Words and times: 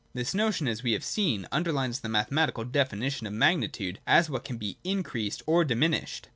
This 0.15 0.33
notion, 0.33 0.67
as 0.67 0.81
we 0.81 0.93
have 0.93 1.03
seen, 1.03 1.47
underlies 1.51 1.99
the 1.99 2.09
mathematical 2.09 2.63
definition 2.65 3.27
of 3.27 3.33
magni 3.33 3.67
tude 3.67 3.99
as 4.07 4.31
what 4.31 4.43
can 4.43 4.57
be 4.57 4.77
increased 4.83 5.43
or 5.45 5.63
diminished. 5.63 6.27